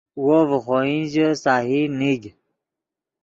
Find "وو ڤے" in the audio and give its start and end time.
0.23-0.57